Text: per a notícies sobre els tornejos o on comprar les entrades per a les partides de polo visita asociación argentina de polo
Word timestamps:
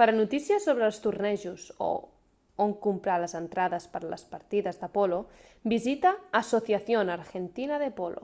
per 0.00 0.06
a 0.12 0.14
notícies 0.14 0.64
sobre 0.68 0.84
els 0.86 0.96
tornejos 1.04 1.66
o 1.88 1.90
on 2.64 2.74
comprar 2.86 3.18
les 3.24 3.34
entrades 3.40 3.86
per 3.92 4.00
a 4.08 4.10
les 4.14 4.24
partides 4.32 4.80
de 4.82 4.88
polo 4.96 5.20
visita 5.74 6.12
asociación 6.42 7.14
argentina 7.18 7.78
de 7.84 7.90
polo 8.00 8.22